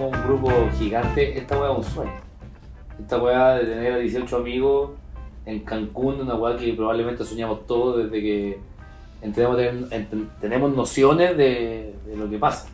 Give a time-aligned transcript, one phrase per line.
[0.00, 2.12] un grupo gigante, esta weá es un sueño.
[2.98, 4.90] Esta weá de tener a 18 amigos
[5.46, 8.58] en Cancún, una weá que probablemente soñamos todos desde que
[9.22, 9.58] entendemos,
[9.90, 12.68] enten- tenemos nociones de, lo que pasa.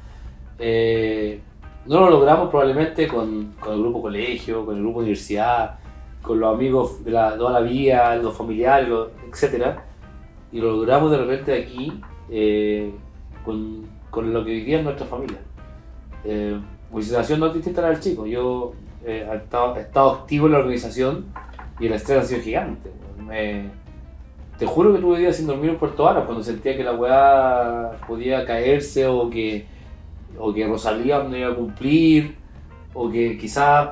[0.59, 1.41] Eh,
[1.87, 5.79] no lo logramos probablemente con, con el grupo colegio, con el grupo universidad,
[6.23, 9.79] con los amigos de la, toda la vida, los familiares, los- etc.
[10.53, 12.93] Y lo logramos de repente aquí eh,
[13.45, 15.39] con, lo que día es nuestra familia.
[16.25, 16.59] Eh,
[16.93, 18.27] mi situación no es distinta a la del chico.
[18.27, 18.73] Yo
[19.05, 21.27] eh, he, estado, activo en la organización
[21.79, 22.91] y el estrés ha sido gigante.
[24.61, 27.93] Te juro que tuve días sin dormir en Puerto Varas cuando sentía que la weá
[28.07, 29.65] podía caerse o que,
[30.39, 32.37] o que Rosalía no iba a cumplir
[32.93, 33.89] o que quizás,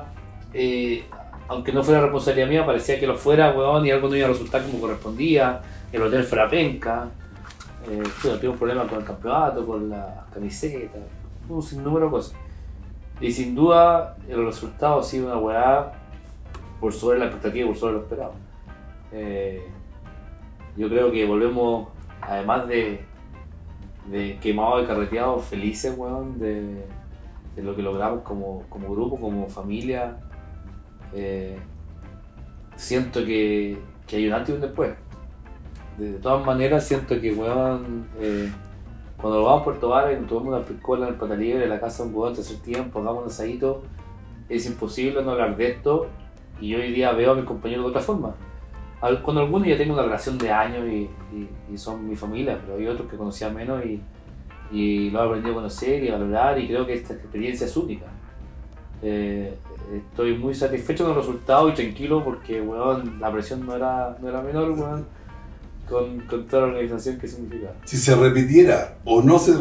[0.53, 1.03] eh,
[1.47, 4.29] aunque no fuera responsabilidad mía, parecía que lo fuera, weón, y algo no iba a
[4.29, 5.59] resultar como correspondía,
[5.91, 7.07] el hotel fuera penca.
[7.89, 11.01] Eh, tuve un problema con el campeonato, con las camisetas,
[11.49, 12.35] un sinnúmero de cosas.
[13.21, 15.91] Y sin duda el resultado ha sido una weá
[16.79, 18.33] por sobre la expectativa por sobre lo esperado.
[19.11, 19.61] Eh,
[20.77, 21.89] yo creo que volvemos,
[22.21, 23.01] además de,
[24.09, 26.85] de quemados y carreteados, felices, weón, de,
[27.57, 30.17] lo que logramos como, como grupo, como familia.
[31.13, 31.57] Eh,
[32.77, 33.77] siento que,
[34.11, 34.93] hay un antes y un después.
[35.97, 38.49] De, de todas maneras, siento que, weón, eh,
[39.21, 41.79] cuando vamos a Puerto Vara y tomamos una piscola en el pata libre en la
[41.79, 43.83] casa de un weón, tercer tiempo, hagamos un asadito,
[44.47, 46.07] es imposible no hablar de esto.
[46.61, 48.35] Y hoy día veo a mis compañeros de otra forma.
[49.23, 53.09] Con algunos ya tengo una relación de años y, son mi familia, pero hay otros
[53.09, 54.01] que conocía menos y,
[54.71, 57.77] y lo he aprendido a conocer y a valorar y creo que esta experiencia es
[57.77, 58.07] única.
[59.01, 59.57] Eh,
[59.93, 64.27] estoy muy satisfecho con el resultado y tranquilo porque weón, la presión no era, no
[64.27, 65.05] era menor weón,
[65.89, 67.73] con, con toda la organización que significa.
[67.85, 69.53] Si se repitiera o no se...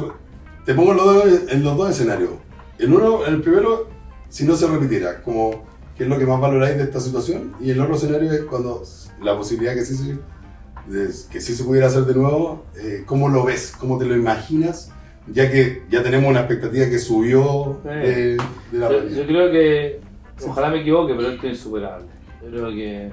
[0.64, 2.30] Te pongo en los dos, en los dos escenarios.
[2.78, 3.88] En uno, en el primero,
[4.28, 5.66] si no se repitiera, como
[5.96, 8.82] qué es lo que más valoráis de esta situación, y el otro escenario es cuando
[9.20, 13.44] la posibilidad que sí se, que sí se pudiera hacer de nuevo, eh, ¿cómo lo
[13.44, 13.74] ves?
[13.78, 14.92] ¿Cómo te lo imaginas?
[15.26, 18.36] Ya que ya tenemos una expectativa que subió de,
[18.70, 20.00] de la Yo, yo creo que,
[20.46, 22.06] ojalá me equivoque, pero esto es insuperable.
[22.42, 23.10] Yo creo que,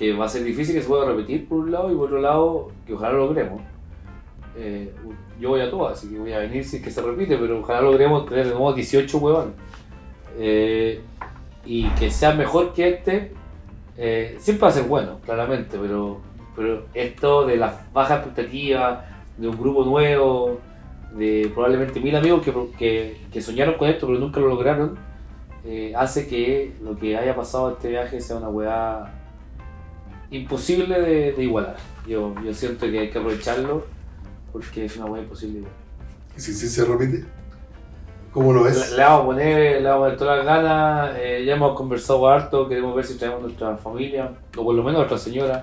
[0.00, 2.22] que va a ser difícil que se pueda repetir por un lado y por otro
[2.22, 3.60] lado que ojalá lo logremos.
[4.56, 4.90] Eh,
[5.38, 7.60] yo voy a todo, así que voy a venir si es que se repite, pero
[7.60, 9.52] ojalá logremos tener de nuevo 18 huevones.
[10.38, 11.02] Eh,
[11.66, 13.32] y que sea mejor que este,
[13.98, 16.22] eh, siempre va a ser bueno, claramente, pero,
[16.56, 19.04] pero esto de las bajas expectativas,
[19.36, 20.60] de un grupo nuevo,
[21.12, 24.96] de probablemente mil amigos que, que, que soñaron con esto pero nunca lo lograron,
[25.94, 29.19] hace que lo que haya pasado este viaje sea una weá
[30.30, 31.76] imposible de, de igualar.
[32.06, 33.86] Yo, yo siento que hay que aprovecharlo
[34.52, 35.78] porque es una weá imposible igualar.
[36.36, 37.24] Si sí se repite,
[38.32, 38.92] ¿cómo lo Le, ves?
[38.92, 42.28] le vamos a poner, le vamos a poner todas las ganas, eh, ya hemos conversado
[42.28, 45.62] harto, queremos ver si traemos nuestra familia, o por lo menos nuestra señora,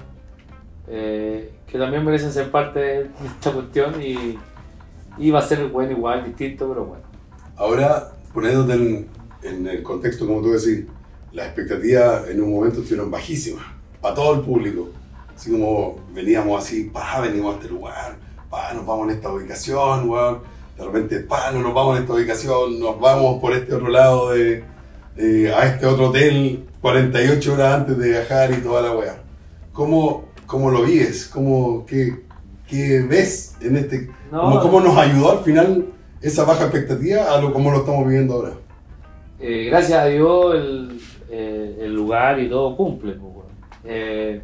[0.88, 4.38] eh, que también merecen ser parte de esta cuestión y,
[5.18, 7.04] y va a ser bueno igual, distinto, pero bueno.
[7.56, 9.08] Ahora, poniéndote en,
[9.44, 10.86] en el contexto, como tú decís,
[11.32, 13.66] las expectativas en un momento estuvieron bajísimas,
[14.08, 14.90] para todo el público.
[15.36, 18.16] Así como veníamos así, pa, venimos a este lugar,
[18.50, 20.40] pa, nos vamos en esta ubicación, weón.
[20.78, 24.30] De repente, pa, no nos vamos en esta ubicación, nos vamos por este otro lado
[24.32, 24.64] de,
[25.16, 29.18] de- a este otro hotel 48 horas antes de viajar y toda la weá.
[29.74, 31.28] ¿Cómo, cómo lo vives?
[31.28, 32.24] ¿Cómo, qué,
[32.68, 34.10] qué ves en este?
[34.32, 35.86] No, ¿Cómo, cómo nos ayudó al final
[36.22, 38.54] esa baja expectativa a lo como lo estamos viviendo ahora?
[39.40, 43.12] Eh, gracias a Dios el, eh, el lugar y todo cumple.
[43.14, 43.48] pues, weón.
[43.88, 44.42] Eh,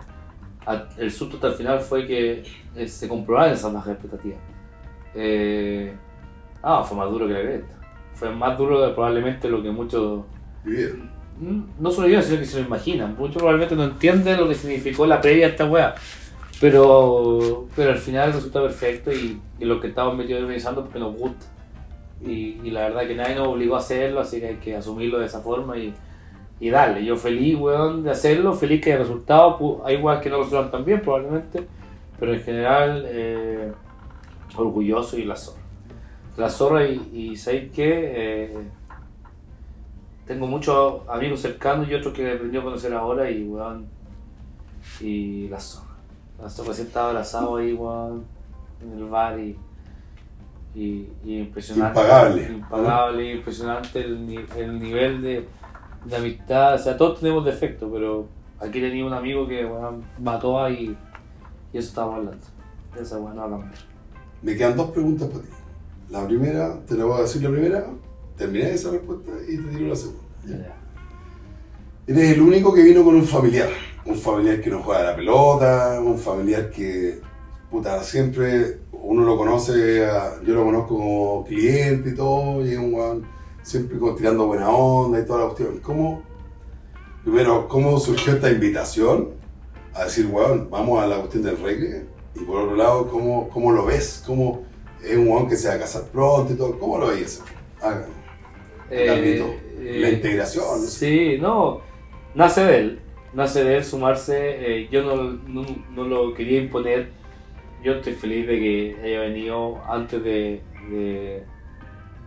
[0.97, 2.43] el susto hasta el final fue que
[2.75, 4.39] eh, se comprobaran esas bajas expectativas.
[5.13, 5.93] Eh,
[6.61, 7.75] ah, fue más duro que la cresta.
[8.15, 10.23] Fue más duro de probablemente lo que muchos,
[10.63, 11.09] Vivieron.
[11.39, 13.15] mm, no solo yo, sino que se lo imaginan.
[13.17, 15.95] Muchos probablemente no entienden lo que significó la previa a esta weá.
[16.61, 21.13] Pero, pero al final resulta perfecto y, y los que estamos metidos organizando porque nos
[21.15, 21.45] gusta.
[22.25, 25.19] Y, y la verdad que nadie nos obligó a hacerlo, así que hay que asumirlo
[25.19, 25.93] de esa forma y,
[26.63, 27.03] y darle.
[27.03, 30.85] Yo feliz, weón, de hacerlo, feliz que el resultado, hay weas que no resultan tan
[30.85, 31.67] bien probablemente,
[32.17, 33.73] pero en general eh,
[34.55, 35.59] orgulloso y la zorra.
[36.37, 38.13] La zorra y, y ¿sabéis qué?
[38.15, 38.57] Eh,
[40.25, 43.85] tengo muchos amigos cercanos y otros que he aprendido a conocer ahora y weón,
[45.01, 45.95] y la zorra.
[46.41, 48.23] La zorra recién estaba abrazado ahí, weón,
[48.81, 49.57] en el bar y,
[50.75, 51.99] y, y impresionante.
[51.99, 52.43] Impagable.
[52.45, 55.45] Impagable, impresionante el nivel de,
[56.05, 56.75] de amistad.
[56.75, 58.27] O sea, todos tenemos defectos, pero
[58.59, 60.95] aquí tenía un amigo que weón, mató a y,
[61.71, 62.45] y eso estábamos hablando.
[62.99, 63.79] Esa weón no va a cambiar.
[64.41, 65.49] Me quedan dos preguntas para ti.
[66.09, 67.85] La primera, te la voy a decir la primera
[68.37, 70.23] terminé esa respuesta y te tiro la segunda.
[70.45, 70.57] ¿ya?
[70.57, 70.75] Ya.
[72.07, 73.69] Eres el único que vino con un familiar.
[74.05, 77.21] Un familiar que no juega la pelota, un familiar que,
[77.71, 80.05] puta, siempre uno lo conoce,
[80.45, 83.25] yo lo conozco como cliente y todo, y es un
[83.63, 85.79] siempre como tirando buena onda y toda la cuestión.
[85.79, 86.21] ¿Cómo,
[87.23, 89.29] primero, cómo surgió esta invitación
[89.93, 92.05] a decir, weón, vamos a la cuestión del reggae?
[92.35, 94.23] Y por otro lado, ¿cómo, cómo lo ves?
[94.25, 94.63] ¿Cómo
[95.03, 96.77] es un weón que se va a casar pronto y todo?
[96.77, 97.43] ¿Cómo lo ves eso?
[97.81, 98.01] Ah,
[98.89, 100.81] el ámbito, la integración.
[100.81, 101.81] Sí, no,
[102.35, 102.99] nace de él,
[103.33, 105.15] nace de él sumarse, eh, yo no,
[105.47, 107.09] no, no lo quería imponer,
[107.83, 111.43] yo estoy feliz de que haya venido antes de, de,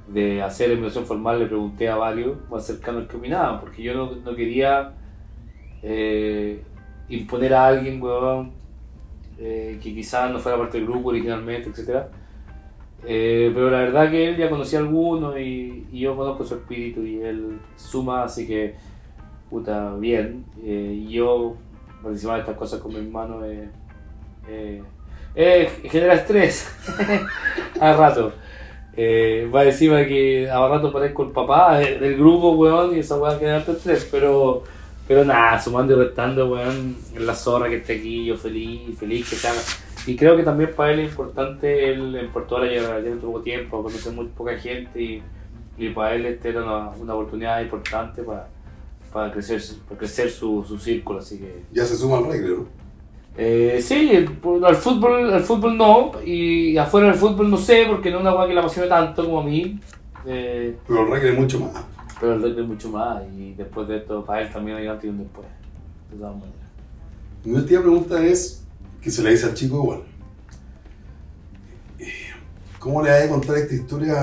[0.09, 3.95] de hacer la invitación formal, le pregunté a varios más cercanos que opinaban, porque yo
[3.95, 4.93] no, no quería
[5.83, 6.63] eh,
[7.09, 8.53] imponer a alguien, weón,
[9.39, 12.09] eh, que quizás no fuera parte del grupo originalmente, etcétera.
[13.05, 16.55] Eh, pero la verdad que él ya conocía a algunos y, y yo conozco su
[16.55, 18.75] espíritu y él suma, así que,
[19.51, 20.45] puta, bien.
[20.65, 21.57] Eh, yo
[22.03, 23.41] participar de estas cosas con mi hermano
[25.85, 26.69] genera estrés
[27.81, 28.33] a rato.
[28.99, 33.39] Eh, va encima que a rato parezco el papá del, grupo, weón, y esa weá
[33.39, 34.63] genera harto estrés, pero,
[35.07, 39.47] pero nada, sumando y restando, weón, la zorra que esté aquí, yo feliz, feliz que
[39.47, 39.61] haga.
[40.07, 43.83] Y creo que también para él es importante, él en Puerto lleva lleva poco tiempo,
[43.83, 45.23] conoce muy poca gente
[45.79, 48.49] y, para él este era una, una oportunidad importante para,
[49.13, 49.61] para crecer,
[49.99, 51.65] crecer su, su círculo, así que...
[51.71, 52.86] Ya se suma al reggae, ¿no?
[53.39, 58.11] Eh, sí, por- al fútbol, al fútbol no, y afuera del fútbol no sé, porque
[58.11, 59.79] no es una weá que le apasione tanto como a mí,
[60.27, 61.85] eh, Pero el reggae es mucho más.
[62.19, 65.09] pero el es mucho más, y después de esto, para él también hay antes y
[65.09, 65.47] un después,
[66.11, 66.55] de todas maneras.
[67.45, 68.65] Mi última pregunta es,
[69.03, 70.01] que se la dice al chico igual.
[71.99, 72.11] Eh,
[72.79, 74.15] ¿Cómo le vas a contar esta historia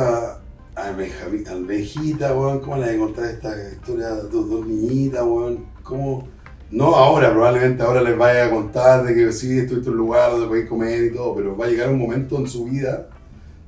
[0.75, 2.59] a Benjamín, al Benjita, weón?
[2.61, 5.65] ¿Cómo le vas a contar esta historia a tus dos niñitas, weón?
[5.83, 6.27] ¿Cómo?
[6.73, 10.31] No ahora, probablemente ahora les vaya a contar de que sí, estoy en un lugar
[10.31, 13.09] donde podéis comer y todo, pero va a llegar un momento en su vida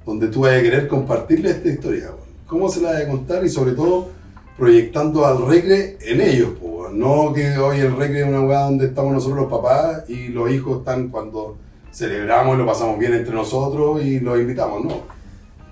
[0.03, 2.09] donde tú vas a querer compartirle esta historia.
[2.47, 3.45] ¿Cómo se la vas a contar?
[3.45, 4.09] Y sobre todo,
[4.57, 6.49] proyectando al reggae en ellos,
[6.93, 10.49] no que hoy el reggae es una weá donde estamos nosotros los papás y los
[10.49, 11.57] hijos están cuando
[11.91, 15.01] celebramos lo pasamos bien entre nosotros y los invitamos, ¿no?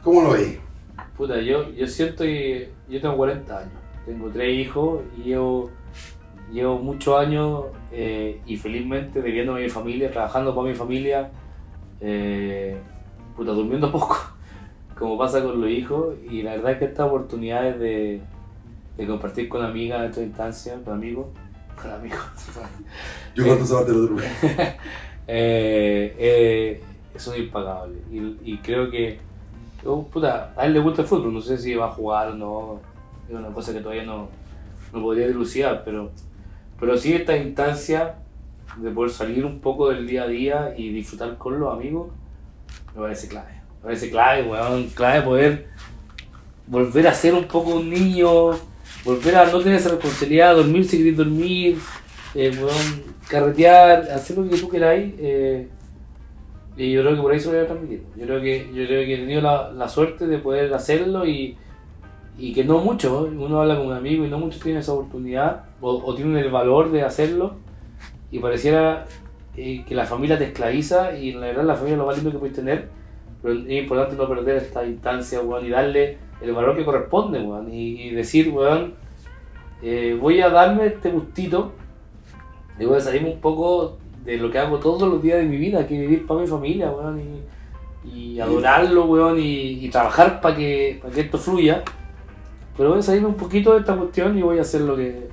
[0.04, 0.60] ¿Cómo lo veis?
[1.18, 3.72] Puta, yo, yo siento yo tengo 40 años,
[4.06, 5.72] tengo tres hijos y llevo,
[6.54, 11.32] llevo muchos años eh, y felizmente viviendo a mi familia, trabajando para mi familia,
[12.00, 12.78] eh,
[13.36, 14.18] puta, durmiendo poco,
[14.98, 18.22] como pasa con los hijos y la verdad es que estas oportunidades de,
[18.98, 21.28] de compartir con amigas en esta instancia, con amigos,
[21.82, 22.20] con amigos,
[23.36, 24.18] Yo cuento esa parte del otro
[25.28, 26.82] eh,
[27.16, 28.00] son impagables.
[28.12, 29.20] Y, y creo que,
[29.86, 32.36] oh, puta, a él le gusta el fútbol, no sé si va a jugar o
[32.36, 32.80] no,
[33.28, 34.28] es una cosa que todavía no,
[34.92, 36.12] no podría dilucidar, pero,
[36.84, 38.16] pero sí esta instancia
[38.76, 42.12] de poder salir un poco del día a día y disfrutar con los amigos,
[42.94, 43.54] me parece clave.
[43.78, 45.68] Me parece clave, weón, clave poder
[46.68, 48.52] volver a ser un poco un niño,
[49.06, 51.80] volver a no tener esa responsabilidad, dormir si querés dormir,
[52.36, 52.52] eh,
[53.30, 55.14] carretear, hacer lo que tú queráis.
[55.20, 55.70] eh,
[56.76, 58.04] y yo creo que por ahí se lo voy a transmitir.
[58.18, 61.56] Yo creo que, yo creo que he tenido la, la suerte de poder hacerlo y,
[62.38, 65.66] y que no mucho, uno habla con un amigo y no muchos tienen esa oportunidad
[65.82, 67.56] o, o tienen el valor de hacerlo
[68.32, 69.06] y pareciera
[69.56, 72.16] eh, que la familia te esclaviza y en la verdad la familia es lo más
[72.16, 72.90] lindo que puedes tener,
[73.42, 77.72] pero es importante no perder esta instancia, weón, y darle el valor que corresponde, weón,
[77.72, 78.96] y, y decir, weón,
[79.82, 81.74] eh, voy a darme este gustito
[82.86, 85.86] voy a salirme un poco de lo que hago todos los días de mi vida,
[85.86, 87.22] que vivir para mi familia, weón,
[88.06, 91.84] y, y adorarlo, weón, y, y trabajar para que, para que esto fluya.
[92.78, 95.28] Pero voy a salirme un poquito de esta cuestión y voy a hacer lo que.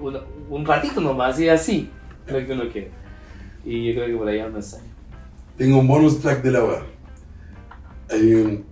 [0.00, 1.90] una- un ratito nomás, y así,
[2.28, 2.90] lo que uno quiere.
[3.64, 4.84] Y yo creo que por ahí va el mensaje.
[5.56, 6.82] Tengo un bonus track de la web.
[8.10, 8.62] Eh,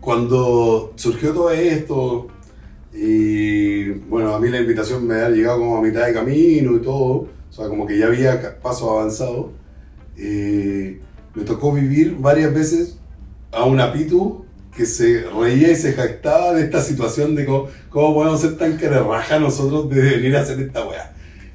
[0.00, 2.26] cuando surgió todo esto,
[2.92, 6.80] y bueno, a mí la invitación me ha llegado como a mitad de camino y
[6.82, 9.46] todo, o sea, como que ya había pasos avanzados,
[10.16, 11.00] eh,
[11.34, 12.98] me tocó vivir varias veces
[13.52, 14.44] a una Pitu
[14.78, 18.78] que se reía y se jactaba de esta situación de cómo, cómo podemos ser tan
[18.78, 21.12] raja nosotros de venir a hacer esta weá.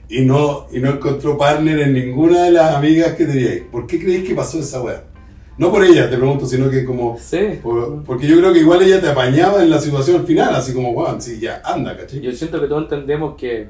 [0.09, 3.61] Y no, y no encontró partner en ninguna de las amigas que teníais.
[3.71, 5.03] ¿Por qué creéis que pasó esa weá?
[5.57, 7.17] No por ella, te pregunto, sino que como...
[7.17, 7.59] Sí.
[7.63, 10.91] por- porque yo creo que igual ella te apañaba en la situación final, así como,
[10.91, 12.19] weón, sí, ya, anda, ¿cachai?
[12.19, 13.69] Yo siento que todos entendemos que,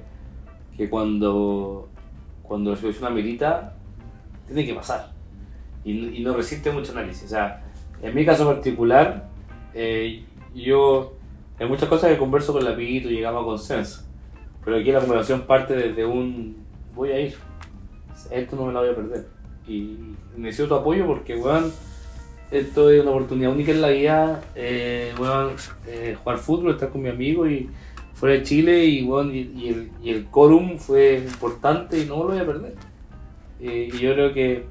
[0.75, 1.89] que cuando,
[2.41, 3.75] cuando la situación amerita,
[4.47, 5.11] tiene que pasar.
[5.85, 7.25] Y, y no resiste mucho análisis.
[7.25, 7.61] O sea,
[8.01, 9.29] en mi caso particular,
[9.73, 10.23] eh,
[10.55, 11.13] yo
[11.59, 14.03] hay muchas cosas que converso con la Pito y llegamos a consenso.
[14.63, 16.57] Pero aquí la conversación parte desde un
[16.95, 17.35] voy a ir.
[18.31, 19.27] Esto no me lo voy a perder.
[19.67, 19.97] Y
[20.35, 21.71] necesito tu apoyo porque, weón,
[22.51, 24.41] esto es una oportunidad única en la vida.
[24.55, 25.51] Eh, weón,
[25.87, 27.69] eh, jugar fútbol, estar con mi amigo y
[28.13, 32.23] fuera de Chile y, weón, y, el, y el quórum fue importante y no me
[32.23, 32.73] lo voy a perder.
[33.59, 34.65] Eh, y yo creo que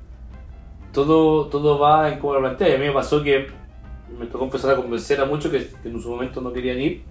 [0.93, 2.75] todo, todo va en cómo lo plantea.
[2.75, 3.47] A mí me pasó que
[4.19, 7.03] me tocó empezar a convencer a muchos que, que en su momento no querían ir.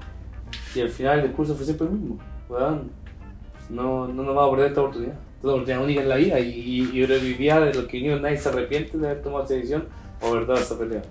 [0.76, 2.20] Y al final el discurso fue siempre el mismo.
[3.70, 5.14] No, no nos vamos a perder esta oportunidad.
[5.38, 6.40] Esta oportunidad única en la vida.
[6.40, 9.54] Y, y, yo día de los que vinieron nadie se arrepiente de haber tomado esa
[9.54, 9.86] decisión
[10.22, 11.02] o haber dado esa pelea.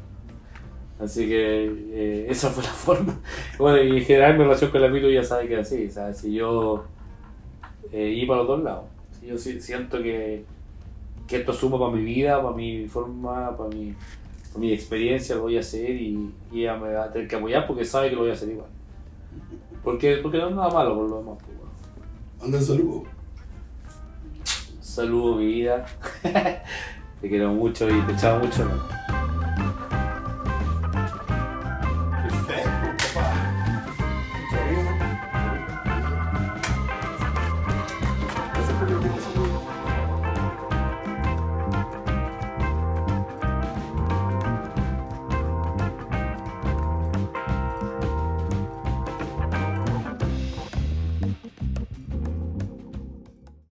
[1.00, 3.18] Así que eh, esa fue la forma.
[3.59, 5.90] Bueno, y en general mi relación con la Pito ya sabe que es así.
[5.90, 6.18] ¿sabes?
[6.18, 6.85] Si yo
[7.92, 8.85] eh, iba para los dos lados.
[9.18, 10.44] Si yo si- siento que,
[11.26, 13.94] que esto suma para mi vida, para mi forma, para mi,
[14.57, 17.66] mi experiencia, lo voy a hacer y, y ella me va a tener que apoyar
[17.66, 18.69] porque sabe que lo voy a hacer igual.
[19.85, 21.38] Porque, porque no es nada malo por lo demás.
[21.45, 21.73] pues, bueno.
[22.42, 23.04] Anda saludo.
[24.80, 25.87] Saludos, mi vida.
[27.21, 28.64] te quiero mucho y te echaba mucho.
[28.64, 29.00] ¿no?